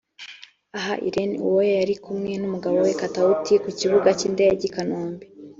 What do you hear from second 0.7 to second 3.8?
Aha Irene Uwoya yari kumwe n'umugabo we Katauti ku